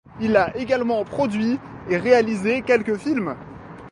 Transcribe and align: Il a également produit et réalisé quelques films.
Il 0.19 0.35
a 0.35 0.57
également 0.57 1.05
produit 1.05 1.59
et 1.87 1.97
réalisé 1.97 2.63
quelques 2.63 2.97
films. 2.97 3.35